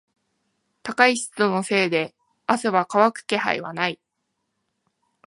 [0.81, 2.15] 高い湿度のせいで
[2.47, 3.99] 汗は乾く気配はない。